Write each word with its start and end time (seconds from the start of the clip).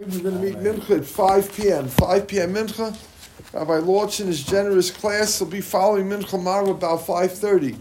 We're 0.00 0.06
going 0.06 0.22
to 0.22 0.30
meet 0.30 0.56
Mincha 0.56 0.96
at 1.00 1.04
5 1.04 1.56
p.m. 1.56 1.86
5 1.86 2.26
p.m. 2.26 2.54
Mincha. 2.54 2.96
Rabbi 3.52 3.80
Lorch 3.80 4.20
in 4.20 4.28
his 4.28 4.42
generous 4.42 4.90
class 4.90 5.38
will 5.38 5.48
be 5.48 5.60
following 5.60 6.08
Mincha 6.08 6.42
Mar 6.42 6.66
about 6.70 7.00
5.30. 7.00 7.78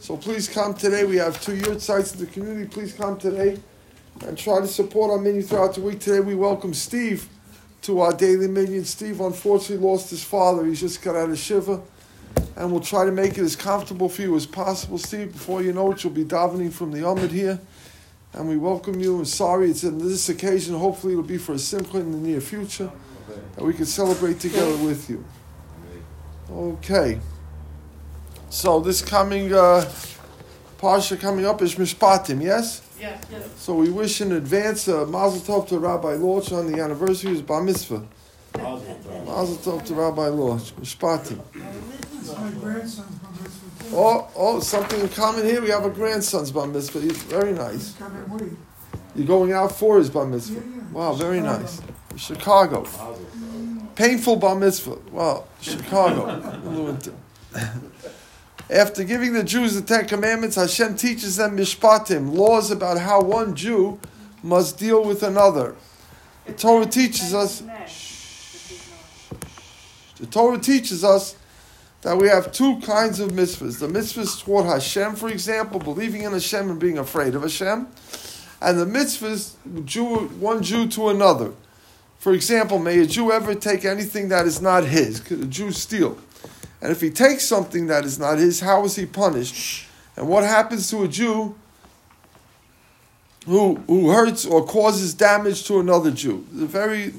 So 0.00 0.16
please 0.16 0.48
come 0.48 0.74
today. 0.74 1.04
We 1.04 1.14
have 1.18 1.40
two 1.40 1.52
yahrzeits 1.52 2.14
in 2.14 2.20
the 2.22 2.26
community. 2.26 2.66
Please 2.66 2.92
come 2.92 3.18
today 3.18 3.56
and 4.26 4.36
try 4.36 4.58
to 4.58 4.66
support 4.66 5.12
our 5.12 5.18
minyan 5.18 5.44
throughout 5.44 5.76
the 5.76 5.80
week. 5.80 6.00
Today 6.00 6.18
we 6.18 6.34
welcome 6.34 6.74
Steve 6.74 7.28
to 7.82 8.00
our 8.00 8.12
daily 8.12 8.48
minyan. 8.48 8.84
Steve 8.84 9.20
unfortunately 9.20 9.86
lost 9.86 10.10
his 10.10 10.24
father. 10.24 10.66
He's 10.66 10.80
just 10.80 11.00
got 11.02 11.14
out 11.14 11.30
of 11.30 11.38
Shiva. 11.38 11.80
And 12.56 12.72
we'll 12.72 12.80
try 12.80 13.04
to 13.04 13.12
make 13.12 13.38
it 13.38 13.42
as 13.42 13.54
comfortable 13.54 14.08
for 14.08 14.22
you 14.22 14.34
as 14.34 14.44
possible, 14.44 14.98
Steve. 14.98 15.34
Before 15.34 15.62
you 15.62 15.72
know 15.72 15.92
it, 15.92 16.02
you'll 16.02 16.12
be 16.12 16.24
davening 16.24 16.72
from 16.72 16.90
the 16.90 16.98
Amud 16.98 17.30
here 17.30 17.60
and 18.32 18.48
we 18.48 18.56
welcome 18.56 19.00
you. 19.00 19.16
And 19.16 19.28
sorry, 19.28 19.70
it's 19.70 19.84
in 19.84 19.98
this 19.98 20.28
occasion. 20.28 20.74
Hopefully, 20.76 21.14
it'll 21.14 21.24
be 21.24 21.38
for 21.38 21.54
a 21.54 21.58
simcha 21.58 21.98
in 21.98 22.12
the 22.12 22.18
near 22.18 22.40
future, 22.40 22.90
and 23.56 23.66
we 23.66 23.74
can 23.74 23.86
celebrate 23.86 24.40
together 24.40 24.76
with 24.78 25.08
you. 25.10 25.24
Okay. 26.50 27.20
So 28.48 28.80
this 28.80 29.02
coming 29.02 29.52
uh, 29.52 29.88
parsha 30.78 31.18
coming 31.18 31.46
up 31.46 31.62
is 31.62 31.76
Mishpatim, 31.76 32.42
yes? 32.42 32.82
Yes. 32.98 33.22
yes. 33.30 33.48
So 33.56 33.74
we 33.74 33.90
wish 33.90 34.20
in 34.20 34.32
advance 34.32 34.88
uh, 34.88 35.06
Mazel 35.06 35.40
Tov 35.40 35.68
to 35.68 35.78
Rabbi 35.78 36.14
Lorch 36.14 36.52
on 36.52 36.70
the 36.70 36.82
anniversary 36.82 37.30
of 37.30 37.36
his 37.36 37.42
Bar 37.42 37.62
Mitzvah. 37.62 38.06
Mazel 38.56 39.56
Tov 39.56 39.84
to 39.86 39.94
Rabbi 39.94 40.26
Lorch. 40.28 40.74
Mishpatim. 40.76 41.40
It's 41.54 42.36
my 42.36 42.50
grandson's 42.50 43.18
bar 43.18 43.29
mitzvah 43.29 43.29
too. 43.29 43.29
Oh, 43.92 44.28
oh, 44.36 44.60
something 44.60 45.00
in 45.00 45.08
common 45.08 45.44
here. 45.44 45.60
We 45.60 45.70
have 45.70 45.84
a 45.84 45.90
grandson's 45.90 46.50
Bar 46.52 46.66
Mitzvah. 46.66 47.00
He's 47.00 47.22
very 47.24 47.52
nice. 47.52 47.94
Come 47.96 48.16
in, 48.16 48.30
Woody. 48.30 48.56
You're 49.14 49.26
going 49.26 49.52
out 49.52 49.72
for 49.72 49.98
his 49.98 50.08
bar 50.08 50.26
mitzvah. 50.26 50.60
Yeah, 50.60 50.76
yeah. 50.76 50.82
Wow, 50.92 51.12
very 51.14 51.40
nice. 51.40 51.80
Chicago. 52.16 52.86
Painful 53.96 54.36
bar 54.36 54.54
mitzvah. 54.54 54.98
Wow, 55.10 55.44
Chicago. 55.60 56.88
After 58.70 59.02
giving 59.02 59.32
the 59.32 59.42
Jews 59.42 59.74
the 59.74 59.82
Ten 59.82 60.06
Commandments, 60.06 60.54
Hashem 60.54 60.96
teaches 60.96 61.36
them 61.36 61.56
mishpatim, 61.56 62.32
laws 62.32 62.70
about 62.70 62.98
how 62.98 63.20
one 63.20 63.56
Jew 63.56 63.98
must 64.44 64.78
deal 64.78 65.04
with 65.04 65.24
another. 65.24 65.74
The 66.46 66.52
Torah 66.52 66.86
teaches 66.86 67.34
us. 67.34 67.62
The 70.18 70.26
Torah 70.26 70.58
teaches 70.58 71.02
us 71.02 71.34
that 72.02 72.16
we 72.16 72.28
have 72.28 72.52
two 72.52 72.80
kinds 72.80 73.20
of 73.20 73.30
mitzvahs. 73.32 73.78
The 73.78 73.88
mitzvahs 73.88 74.42
toward 74.42 74.66
Hashem, 74.66 75.16
for 75.16 75.28
example, 75.28 75.78
believing 75.78 76.22
in 76.22 76.32
Hashem 76.32 76.70
and 76.70 76.80
being 76.80 76.98
afraid 76.98 77.34
of 77.34 77.42
Hashem, 77.42 77.86
and 78.62 78.78
the 78.78 78.86
mitzvahs 78.86 79.54
Jew, 79.84 80.28
one 80.38 80.62
Jew 80.62 80.88
to 80.88 81.08
another. 81.08 81.52
For 82.18 82.32
example, 82.32 82.78
may 82.78 82.98
a 83.00 83.06
Jew 83.06 83.32
ever 83.32 83.54
take 83.54 83.84
anything 83.84 84.28
that 84.28 84.46
is 84.46 84.60
not 84.60 84.84
his? 84.84 85.20
Could 85.20 85.40
a 85.40 85.46
Jew 85.46 85.72
steal? 85.72 86.18
And 86.82 86.92
if 86.92 87.00
he 87.00 87.10
takes 87.10 87.44
something 87.44 87.86
that 87.88 88.04
is 88.04 88.18
not 88.18 88.38
his, 88.38 88.60
how 88.60 88.84
is 88.84 88.96
he 88.96 89.06
punished? 89.06 89.86
And 90.16 90.28
what 90.28 90.44
happens 90.44 90.90
to 90.90 91.02
a 91.04 91.08
Jew 91.08 91.54
who, 93.46 93.76
who 93.86 94.10
hurts 94.10 94.44
or 94.46 94.64
causes 94.64 95.14
damage 95.14 95.64
to 95.64 95.80
another 95.80 96.10
Jew? 96.10 96.46
A 96.52 96.66
very 96.66 97.12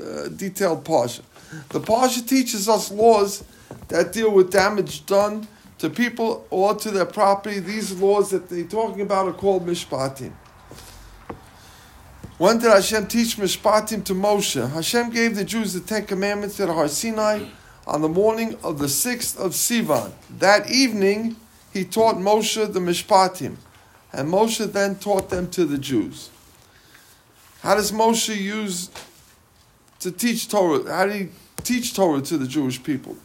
uh, 0.00 0.28
detailed 0.28 0.84
parsha. 0.84 1.22
The 1.70 1.80
parsha 1.80 2.26
teaches 2.26 2.68
us 2.68 2.90
laws 2.90 3.44
that 3.88 4.12
deal 4.12 4.30
with 4.30 4.50
damage 4.50 5.06
done 5.06 5.46
to 5.78 5.90
people 5.90 6.46
or 6.50 6.74
to 6.74 6.90
their 6.90 7.06
property. 7.06 7.60
These 7.60 8.00
laws 8.00 8.30
that 8.30 8.48
they're 8.48 8.64
talking 8.64 9.00
about 9.00 9.28
are 9.28 9.32
called 9.32 9.66
mishpatim. 9.66 10.32
When 12.38 12.58
did 12.58 12.70
Hashem 12.70 13.06
teach 13.06 13.36
mishpatim 13.36 14.04
to 14.04 14.14
Moshe? 14.14 14.70
Hashem 14.70 15.10
gave 15.10 15.36
the 15.36 15.44
Jews 15.44 15.72
the 15.72 15.80
Ten 15.80 16.04
Commandments 16.04 16.60
at 16.60 16.68
Har 16.68 16.88
Sinai 16.88 17.46
on 17.86 18.02
the 18.02 18.08
morning 18.08 18.58
of 18.62 18.78
the 18.78 18.88
sixth 18.88 19.38
of 19.38 19.52
Sivan. 19.52 20.12
That 20.38 20.70
evening, 20.70 21.36
he 21.72 21.84
taught 21.84 22.16
Moshe 22.16 22.72
the 22.72 22.80
mishpatim, 22.80 23.56
and 24.12 24.28
Moshe 24.28 24.70
then 24.70 24.96
taught 24.96 25.30
them 25.30 25.48
to 25.50 25.64
the 25.64 25.78
Jews. 25.78 26.30
How 27.60 27.74
does 27.74 27.90
Moshe 27.90 28.36
use 28.36 28.90
to 30.00 30.10
teach 30.10 30.48
Torah? 30.48 30.90
How 30.92 31.06
did 31.06 31.16
he 31.16 31.28
teach 31.62 31.94
Torah 31.94 32.20
to 32.20 32.36
the 32.36 32.46
Jewish 32.46 32.82
people? 32.82 33.16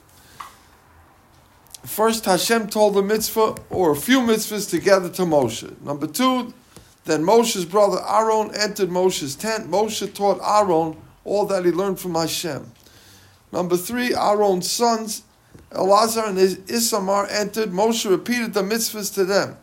First, 1.86 2.26
Hashem 2.26 2.68
told 2.68 2.94
the 2.94 3.02
mitzvah 3.02 3.56
or 3.70 3.92
a 3.92 3.96
few 3.96 4.20
mitzvahs 4.20 4.70
together 4.70 5.10
to 5.10 5.24
Moshe. 5.24 5.82
Number 5.82 6.06
two, 6.06 6.54
then 7.06 7.24
Moshe's 7.24 7.66
brother 7.66 8.00
Aaron 8.08 8.52
entered 8.56 8.90
Moshe's 8.90 9.36
tent. 9.36 9.70
Moshe 9.70 10.14
taught 10.14 10.40
Aaron 10.44 10.96
all 11.26 11.46
that 11.48 11.66
he 11.66 11.72
learned 11.72 12.00
from 12.00 12.14
Hashem. 12.14 12.72
Number 13.52 13.76
three, 13.76 14.14
Aaron's 14.14 14.70
sons, 14.70 15.24
Elazar 15.72 16.30
and 16.30 16.38
Isamar, 16.38 17.28
entered. 17.32 17.72
Moshe 17.72 18.10
repeated 18.10 18.54
the 18.54 18.62
mitzvahs 18.62 19.14
to 19.16 19.26
them. 19.26 19.58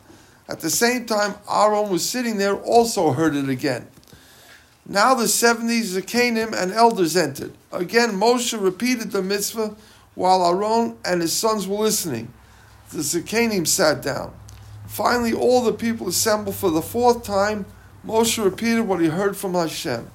At 0.49 0.61
the 0.61 0.71
same 0.71 1.07
time, 1.07 1.35
Aaron 1.49 1.89
was 1.91 2.09
sitting 2.09 2.39
there, 2.39 2.57
also 2.57 3.13
heard 3.13 3.37
it 3.37 3.49
again. 3.49 3.87
Now 4.87 5.15
the 5.15 5.29
70 5.29 5.83
Zakanim 5.83 6.55
and 6.55 6.73
elders 6.73 7.17
entered. 7.17 7.53
Again, 7.71 8.13
Moshe 8.13 8.61
repeated 8.61 9.13
the 9.13 9.23
mitzvah 9.23 9.77
while 10.19 10.45
Aaron 10.45 10.99
and 11.05 11.23
his 11.23 11.33
sons 11.33 11.69
were 11.69 11.77
listening. 11.77 12.33
The 12.91 12.99
Zakanim 12.99 13.69
sat 13.69 14.03
down. 14.03 14.35
Finally, 14.89 15.33
all 15.33 15.63
the 15.63 15.73
people 15.73 16.09
assembled 16.09 16.57
for 16.57 16.73
the 16.73 16.83
fourth 16.83 17.23
time. 17.23 17.67
Moshe 18.05 18.43
repeated 18.43 18.81
what 18.81 19.01
he 19.01 19.07
heard 19.07 19.37
from 19.37 19.55
Hashem. 19.55 20.11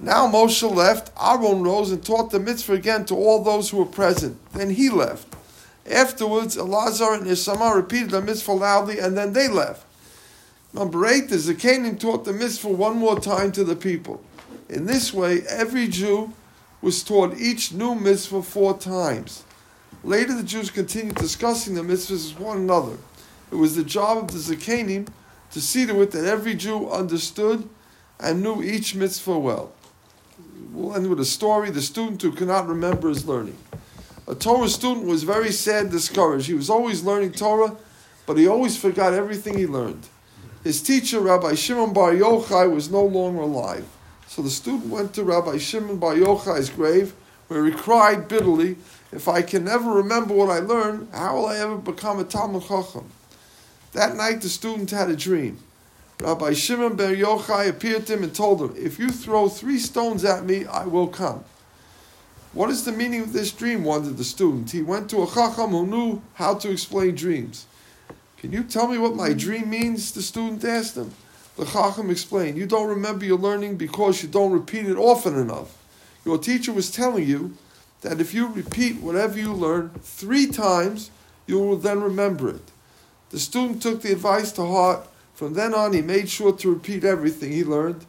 Now 0.00 0.26
Moshe 0.26 0.74
left. 0.74 1.10
Aaron 1.20 1.62
rose 1.62 1.90
and 1.90 2.02
taught 2.02 2.30
the 2.30 2.40
mitzvah 2.40 2.72
again 2.72 3.04
to 3.04 3.14
all 3.14 3.44
those 3.44 3.68
who 3.68 3.76
were 3.76 3.84
present. 3.84 4.38
Then 4.54 4.70
he 4.70 4.88
left. 4.88 5.36
Afterwards, 5.84 6.56
Elazar 6.56 7.18
and 7.18 7.26
Isamar 7.26 7.76
repeated 7.76 8.08
the 8.08 8.22
mitzvah 8.22 8.52
loudly, 8.52 9.00
and 9.00 9.18
then 9.18 9.34
they 9.34 9.48
left. 9.48 9.84
Number 10.72 11.06
eight, 11.06 11.28
the 11.28 11.36
Zakanim 11.36 12.00
taught 12.00 12.24
the 12.24 12.32
mitzvah 12.32 12.70
one 12.70 12.96
more 12.96 13.20
time 13.20 13.52
to 13.52 13.64
the 13.64 13.76
people. 13.76 14.24
In 14.70 14.86
this 14.86 15.12
way, 15.12 15.42
every 15.46 15.88
Jew 15.88 16.32
was 16.84 17.02
taught 17.02 17.38
each 17.38 17.72
new 17.72 17.94
mitzvah 17.94 18.42
four 18.42 18.76
times. 18.76 19.42
Later, 20.04 20.34
the 20.34 20.42
Jews 20.42 20.70
continued 20.70 21.14
discussing 21.14 21.74
the 21.74 21.80
mitzvahs 21.80 22.34
with 22.34 22.38
one 22.38 22.58
another. 22.58 22.98
It 23.50 23.54
was 23.54 23.74
the 23.74 23.82
job 23.82 24.18
of 24.18 24.32
the 24.32 24.54
Zakanim 24.54 25.08
to 25.52 25.62
see 25.62 25.86
to 25.86 26.02
it 26.02 26.10
that 26.10 26.26
every 26.26 26.54
Jew 26.54 26.90
understood 26.90 27.66
and 28.20 28.42
knew 28.42 28.62
each 28.62 28.94
mitzvah 28.94 29.38
well. 29.38 29.72
We'll 30.72 30.94
end 30.94 31.08
with 31.08 31.20
a 31.20 31.24
story. 31.24 31.70
The 31.70 31.80
student 31.80 32.20
who 32.20 32.32
cannot 32.32 32.68
remember 32.68 33.08
his 33.08 33.26
learning. 33.26 33.56
A 34.28 34.34
Torah 34.34 34.68
student 34.68 35.06
was 35.06 35.22
very 35.22 35.52
sad 35.52 35.90
discouraged. 35.90 36.48
He 36.48 36.54
was 36.54 36.68
always 36.68 37.02
learning 37.02 37.32
Torah, 37.32 37.76
but 38.26 38.36
he 38.36 38.46
always 38.46 38.76
forgot 38.76 39.14
everything 39.14 39.56
he 39.56 39.66
learned. 39.66 40.06
His 40.62 40.82
teacher, 40.82 41.20
Rabbi 41.20 41.54
Shimon 41.54 41.94
Bar 41.94 42.12
Yochai, 42.12 42.70
was 42.70 42.90
no 42.90 43.04
longer 43.04 43.40
alive. 43.40 43.86
So 44.34 44.42
the 44.42 44.50
student 44.50 44.86
went 44.86 45.14
to 45.14 45.22
Rabbi 45.22 45.58
Shimon 45.58 45.98
Bar 45.98 46.16
Yochai's 46.16 46.68
grave, 46.68 47.14
where 47.46 47.64
he 47.66 47.70
cried 47.70 48.26
bitterly, 48.26 48.76
If 49.12 49.28
I 49.28 49.42
can 49.42 49.62
never 49.62 49.92
remember 49.92 50.34
what 50.34 50.50
I 50.50 50.58
learned, 50.58 51.06
how 51.12 51.36
will 51.36 51.46
I 51.46 51.58
ever 51.58 51.76
become 51.76 52.18
a 52.18 52.24
Talmud 52.24 52.64
Chacham? 52.64 53.08
That 53.92 54.16
night 54.16 54.40
the 54.40 54.48
student 54.48 54.90
had 54.90 55.08
a 55.08 55.14
dream. 55.14 55.60
Rabbi 56.20 56.52
Shimon 56.52 56.96
Bar 56.96 57.14
Yochai 57.14 57.68
appeared 57.68 58.08
to 58.08 58.14
him 58.14 58.24
and 58.24 58.34
told 58.34 58.60
him, 58.60 58.74
If 58.76 58.98
you 58.98 59.10
throw 59.10 59.48
three 59.48 59.78
stones 59.78 60.24
at 60.24 60.44
me, 60.44 60.66
I 60.66 60.84
will 60.84 61.06
come. 61.06 61.44
What 62.54 62.70
is 62.70 62.84
the 62.84 62.90
meaning 62.90 63.20
of 63.20 63.32
this 63.32 63.52
dream? 63.52 63.84
wondered 63.84 64.16
the 64.16 64.24
student. 64.24 64.72
He 64.72 64.82
went 64.82 65.08
to 65.10 65.22
a 65.22 65.28
Chacham 65.28 65.70
who 65.70 65.86
knew 65.86 66.22
how 66.34 66.54
to 66.54 66.72
explain 66.72 67.14
dreams. 67.14 67.66
Can 68.38 68.50
you 68.50 68.64
tell 68.64 68.88
me 68.88 68.98
what 68.98 69.14
my 69.14 69.32
dream 69.32 69.70
means? 69.70 70.10
The 70.10 70.22
student 70.22 70.64
asked 70.64 70.96
him. 70.96 71.12
The 71.56 71.64
Chacham 71.64 72.10
explained, 72.10 72.58
You 72.58 72.66
don't 72.66 72.88
remember 72.88 73.24
your 73.24 73.38
learning 73.38 73.76
because 73.76 74.22
you 74.22 74.28
don't 74.28 74.52
repeat 74.52 74.86
it 74.86 74.96
often 74.96 75.38
enough. 75.38 75.76
Your 76.24 76.38
teacher 76.38 76.72
was 76.72 76.90
telling 76.90 77.26
you 77.26 77.56
that 78.00 78.20
if 78.20 78.34
you 78.34 78.48
repeat 78.48 79.00
whatever 79.00 79.38
you 79.38 79.52
learn 79.52 79.90
three 80.02 80.46
times, 80.46 81.10
you 81.46 81.58
will 81.58 81.76
then 81.76 82.02
remember 82.02 82.48
it. 82.48 82.62
The 83.30 83.38
student 83.38 83.82
took 83.82 84.02
the 84.02 84.12
advice 84.12 84.52
to 84.52 84.66
heart. 84.66 85.06
From 85.34 85.54
then 85.54 85.74
on, 85.74 85.92
he 85.92 86.02
made 86.02 86.28
sure 86.28 86.52
to 86.52 86.70
repeat 86.72 87.04
everything 87.04 87.52
he 87.52 87.64
learned, 87.64 88.04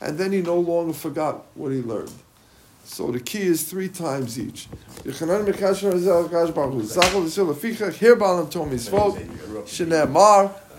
and 0.00 0.18
then 0.18 0.32
he 0.32 0.42
no 0.42 0.58
longer 0.58 0.92
forgot 0.92 1.46
what 1.54 1.72
he 1.72 1.82
learned. 1.82 2.12
So 2.84 3.10
the 3.10 3.20
key 3.20 3.42
is 3.42 3.64
three 3.64 3.88
times 3.88 4.38
each. 4.38 4.68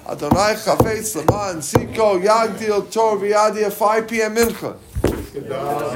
Adonai 0.10 0.56
Chafetz 0.56 1.16
Lama 1.16 1.52
and 1.52 1.62
Siko 1.62 2.20
Yagdil 2.20 2.92
Tor 2.92 3.18
V'Yadia 3.18 3.72
5 3.72 4.08
p.m. 4.08 4.36
Mincha. 4.36 4.76